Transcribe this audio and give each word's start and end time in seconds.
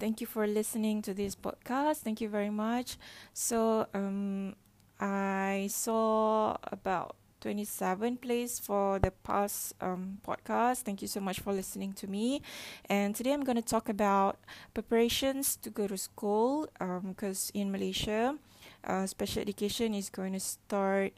thank 0.00 0.20
you 0.20 0.26
for 0.26 0.46
listening 0.46 1.02
to 1.02 1.14
this 1.14 1.36
podcast. 1.36 1.98
Thank 1.98 2.20
you 2.20 2.28
very 2.28 2.50
much. 2.50 2.96
So, 3.34 3.86
um, 3.92 4.56
I 4.98 5.68
saw 5.70 6.56
about 6.64 7.16
27 7.40 8.16
plays 8.18 8.58
for 8.58 8.98
the 8.98 9.10
past 9.10 9.74
um, 9.80 10.18
podcast. 10.26 10.82
Thank 10.82 11.00
you 11.00 11.08
so 11.08 11.20
much 11.20 11.40
for 11.40 11.52
listening 11.52 11.92
to 11.94 12.06
me. 12.06 12.42
And 12.88 13.14
today 13.14 13.32
I'm 13.32 13.44
going 13.44 13.56
to 13.56 13.64
talk 13.64 13.88
about 13.88 14.38
preparations 14.74 15.56
to 15.56 15.70
go 15.70 15.86
to 15.86 15.96
school 15.96 16.68
because 17.04 17.50
um, 17.54 17.60
in 17.60 17.72
Malaysia, 17.72 18.36
uh, 18.84 19.06
special 19.06 19.40
education 19.40 19.94
is 19.94 20.10
going 20.10 20.32
to 20.34 20.40
start 20.40 21.12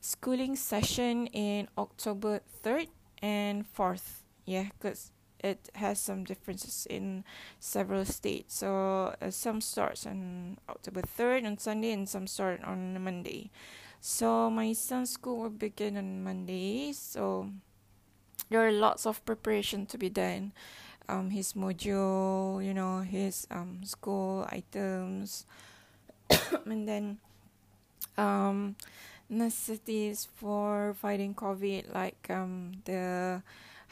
schooling 0.00 0.54
session 0.56 1.26
in 1.28 1.68
October 1.76 2.40
3rd 2.62 2.88
and 3.22 3.64
4th. 3.74 4.22
Yeah, 4.46 4.70
because 4.78 5.10
it 5.42 5.70
has 5.74 5.98
some 5.98 6.24
differences 6.24 6.86
in 6.88 7.24
several 7.58 8.04
states. 8.04 8.56
So 8.56 9.14
uh, 9.20 9.30
some 9.30 9.60
starts 9.60 10.06
on 10.06 10.58
October 10.68 11.02
3rd 11.02 11.46
on 11.46 11.58
Sunday 11.58 11.92
and 11.92 12.08
some 12.08 12.26
start 12.26 12.62
on 12.64 13.02
Monday. 13.02 13.50
So 14.00 14.50
my 14.50 14.72
son's 14.72 15.10
school 15.10 15.38
will 15.38 15.50
begin 15.50 15.96
on 15.96 16.22
Monday. 16.22 16.92
So 16.92 17.50
there 18.48 18.66
are 18.66 18.72
lots 18.72 19.06
of 19.06 19.24
preparation 19.24 19.86
to 19.86 19.98
be 19.98 20.08
done. 20.08 20.52
Um, 21.08 21.30
his 21.30 21.54
module, 21.54 22.64
you 22.64 22.72
know, 22.72 23.00
his 23.00 23.46
um 23.50 23.82
school 23.82 24.46
items, 24.48 25.44
and 26.64 26.86
then 26.86 27.18
um 28.16 28.76
necessities 29.28 30.28
for 30.36 30.94
fighting 30.94 31.34
COVID, 31.34 31.92
like 31.92 32.30
um 32.30 32.82
the 32.84 33.42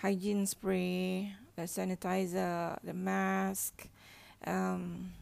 hygiene 0.02 0.47
spray, 0.47 1.34
the 1.57 1.62
sanitizer, 1.62 2.78
the 2.84 2.95
mask, 2.95 3.89
um, 4.47 5.12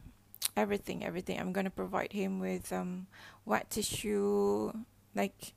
everything, 0.57 1.05
everything. 1.05 1.39
I'm 1.39 1.53
gonna 1.53 1.71
provide 1.71 2.13
him 2.13 2.39
with 2.39 2.73
um, 2.73 3.07
wet 3.45 3.71
tissue. 3.71 4.73
Like, 5.15 5.55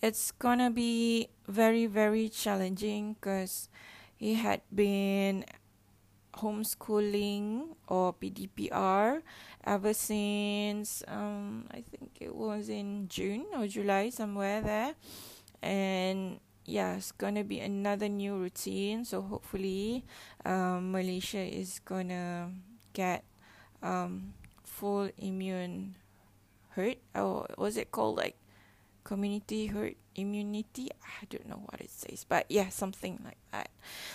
it's 0.00 0.30
gonna 0.32 0.70
be 0.70 1.28
very, 1.48 1.86
very 1.86 2.28
challenging 2.28 3.14
because 3.14 3.68
he 4.16 4.34
had 4.34 4.62
been 4.72 5.44
homeschooling 6.34 7.76
or 7.88 8.14
PDPR 8.14 9.22
ever 9.64 9.92
since 9.92 11.04
um, 11.06 11.66
I 11.70 11.82
think 11.82 12.10
it 12.20 12.34
was 12.34 12.68
in 12.68 13.08
June 13.08 13.46
or 13.54 13.66
July 13.66 14.10
somewhere 14.10 14.62
there, 14.62 14.94
and 15.62 16.40
yeah, 16.64 16.96
it's 16.96 17.12
gonna 17.12 17.44
be 17.44 17.60
another 17.60 18.08
new 18.08 18.36
routine. 18.36 19.04
So 19.04 19.22
hopefully, 19.22 20.04
um, 20.44 20.92
Malaysia 20.92 21.42
is 21.42 21.80
gonna 21.84 22.52
get 22.92 23.24
um, 23.82 24.34
full 24.64 25.10
immune 25.18 25.96
herd. 26.70 26.96
Or 27.14 27.46
was 27.58 27.76
it 27.76 27.90
called 27.90 28.16
like 28.16 28.36
community 29.04 29.66
herd 29.66 29.96
immunity? 30.14 30.90
I 31.02 31.26
don't 31.28 31.48
know 31.48 31.62
what 31.66 31.80
it 31.80 31.90
says, 31.90 32.24
but 32.28 32.46
yeah, 32.48 32.68
something 32.68 33.18
like 33.24 33.42
that. 33.52 33.70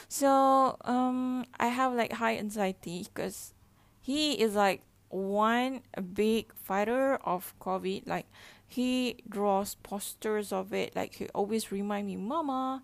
So 0.08 0.78
um, 0.86 1.46
I 1.60 1.68
have 1.68 1.94
like 1.94 2.14
high 2.14 2.38
anxiety 2.38 3.08
because 3.14 3.54
he 4.02 4.40
is 4.40 4.56
like 4.56 4.82
one 5.10 5.82
big 6.14 6.54
fighter 6.54 7.16
of 7.24 7.54
COVID. 7.60 8.08
Like 8.08 8.26
he 8.68 9.18
draws 9.28 9.76
posters 9.76 10.52
of 10.52 10.74
it 10.74 10.94
like 10.96 11.16
he 11.16 11.28
always 11.30 11.72
remind 11.72 12.06
me 12.08 12.18
mama 12.18 12.84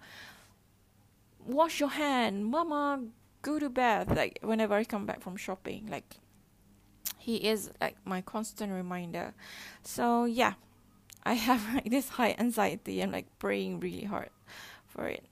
wash 1.46 1.80
your 1.80 1.90
hand. 1.90 2.46
Mama 2.46 3.04
go 3.42 3.60
to 3.60 3.70
bed 3.70 4.10
like 4.16 4.40
whenever 4.42 4.74
i 4.74 4.86
come 4.86 5.06
back 5.06 5.20
from 5.20 5.36
shopping 5.36 5.86
like 5.92 6.16
he 7.18 7.36
is 7.36 7.70
like 7.82 7.98
my 8.06 8.22
constant 8.22 8.72
reminder. 8.72 9.34
So 9.84 10.26
yeah 10.26 10.54
i 11.24 11.34
have 11.34 11.74
like 11.74 11.90
this 11.90 12.10
high 12.10 12.36
anxiety. 12.40 13.02
I'm 13.02 13.12
like 13.12 13.28
praying 13.40 13.82
really 13.82 14.06
hard 14.06 14.30
for 14.88 15.08
it. 15.08 15.26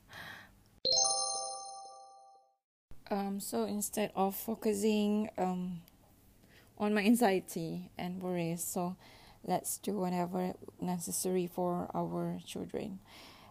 Um 3.09 3.40
so 3.40 3.63
instead 3.63 4.12
of 4.16 4.35
focusing 4.35 5.29
um 5.38 5.81
on 6.81 6.94
my 6.94 7.03
anxiety 7.03 7.92
and 7.97 8.22
worries 8.22 8.64
so 8.64 8.97
let's 9.46 9.78
do 9.78 9.94
whatever 9.94 10.53
necessary 10.80 11.47
for 11.47 11.88
our 11.94 12.40
children. 12.46 13.00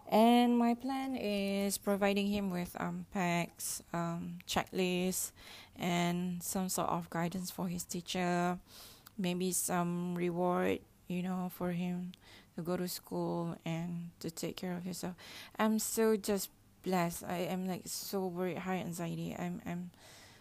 And 0.09 0.57
my 0.57 0.73
plan 0.73 1.15
is 1.15 1.77
providing 1.77 2.27
him 2.27 2.51
with 2.51 2.75
um, 2.79 3.05
packs, 3.13 3.81
um, 3.93 4.39
checklists, 4.45 5.31
and 5.77 6.43
some 6.43 6.67
sort 6.67 6.89
of 6.89 7.09
guidance 7.09 7.49
for 7.49 7.69
his 7.69 7.85
teacher. 7.85 8.59
Maybe 9.17 9.53
some 9.53 10.15
reward, 10.15 10.79
you 11.07 11.23
know, 11.23 11.49
for 11.55 11.71
him 11.71 12.11
to 12.57 12.61
go 12.61 12.75
to 12.75 12.89
school 12.89 13.55
and 13.65 14.09
to 14.19 14.29
take 14.29 14.57
care 14.57 14.75
of 14.75 14.83
himself. 14.83 15.15
I'm 15.57 15.79
so 15.79 16.17
just 16.17 16.49
blessed. 16.83 17.23
I 17.23 17.47
am 17.47 17.65
like 17.65 17.83
so 17.85 18.27
very 18.29 18.55
high 18.55 18.77
anxiety. 18.77 19.33
I'm 19.39 19.61
I'm 19.65 19.91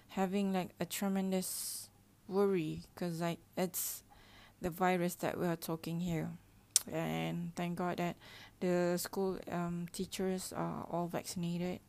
having 0.08 0.52
like 0.52 0.70
a 0.80 0.84
tremendous 0.84 1.89
worry 2.30 2.82
because 2.94 3.20
like 3.20 3.38
it's 3.56 4.02
the 4.62 4.70
virus 4.70 5.14
that 5.16 5.38
we 5.38 5.46
are 5.46 5.56
talking 5.56 6.00
here. 6.00 6.30
And 6.90 7.52
thank 7.56 7.76
God 7.76 7.98
that 7.98 8.16
the 8.60 8.96
school 8.96 9.38
um, 9.50 9.86
teachers 9.92 10.52
are 10.56 10.86
all 10.90 11.08
vaccinated. 11.08 11.80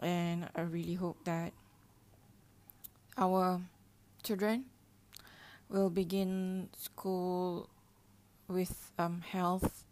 And 0.00 0.48
I 0.54 0.62
really 0.62 0.94
hope 0.94 1.24
that 1.24 1.52
our 3.16 3.60
children 4.22 4.64
will 5.68 5.90
begin 5.90 6.68
school 6.76 7.68
with 8.48 8.92
um, 8.98 9.22
health. 9.22 9.84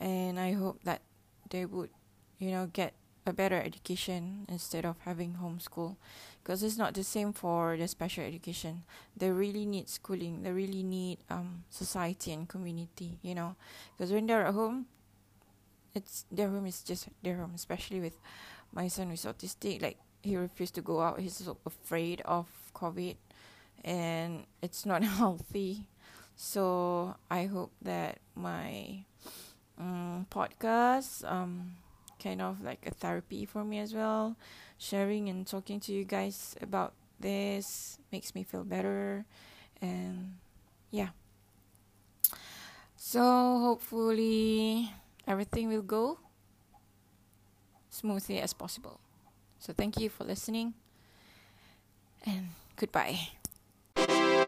And 0.00 0.38
I 0.38 0.52
hope 0.52 0.82
that 0.84 1.02
they 1.50 1.64
would, 1.64 1.90
you 2.38 2.50
know, 2.50 2.66
get 2.72 2.94
a 3.26 3.32
better 3.32 3.60
education 3.60 4.46
instead 4.48 4.84
of 4.84 4.96
having 5.04 5.38
homeschool 5.42 5.96
because 6.42 6.62
it's 6.62 6.76
not 6.76 6.94
the 6.94 7.04
same 7.04 7.32
for 7.32 7.76
the 7.76 7.86
special 7.86 8.24
education. 8.24 8.82
They 9.16 9.30
really 9.30 9.64
need 9.64 9.88
schooling. 9.88 10.42
They 10.42 10.50
really 10.50 10.82
need 10.82 11.18
um 11.30 11.64
society 11.70 12.32
and 12.32 12.48
community 12.48 13.18
you 13.22 13.34
know? 13.34 13.56
Because 13.96 14.12
when 14.12 14.26
they're 14.26 14.46
at 14.46 14.54
home 14.54 14.86
it's 15.94 16.24
their 16.32 16.48
home 16.48 16.66
is 16.66 16.82
just 16.82 17.08
their 17.22 17.36
home 17.36 17.52
especially 17.54 18.00
with 18.00 18.18
my 18.72 18.88
son 18.88 19.10
who's 19.10 19.24
autistic. 19.24 19.82
Like 19.82 19.98
he 20.22 20.36
refused 20.36 20.74
to 20.76 20.82
go 20.82 21.00
out. 21.00 21.20
He's 21.20 21.36
so 21.36 21.56
afraid 21.66 22.22
of 22.24 22.48
covid 22.74 23.16
and 23.84 24.44
it's 24.62 24.84
not 24.84 25.02
healthy. 25.20 25.86
So 26.34 27.14
i 27.30 27.46
hope 27.46 27.72
that 27.82 28.18
my 28.34 29.04
um, 29.78 30.26
podcast 30.30 31.30
um 31.30 31.76
kind 32.22 32.40
of 32.42 32.62
like 32.62 32.86
a 32.86 32.90
therapy 32.92 33.44
for 33.44 33.64
me 33.64 33.78
as 33.78 33.94
well. 33.94 34.36
Sharing 34.78 35.28
and 35.28 35.46
talking 35.46 35.80
to 35.80 35.92
you 35.92 36.04
guys 36.04 36.56
about 36.60 36.94
this 37.20 37.98
makes 38.12 38.34
me 38.34 38.44
feel 38.44 38.64
better. 38.64 39.24
And 39.80 40.36
yeah. 40.90 41.10
So 42.96 43.20
hopefully 43.60 44.90
everything 45.26 45.68
will 45.68 45.82
go 45.82 46.18
smoothly 47.90 48.40
as 48.40 48.52
possible. 48.52 49.00
So 49.58 49.72
thank 49.72 50.00
you 50.00 50.08
for 50.08 50.24
listening 50.24 50.74
and 52.26 52.48
goodbye. 52.76 53.18